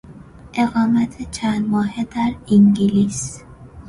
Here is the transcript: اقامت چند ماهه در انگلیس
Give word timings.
اقامت 0.53 1.31
چند 1.31 1.69
ماهه 1.69 2.03
در 2.03 2.35
انگلیس 2.51 3.41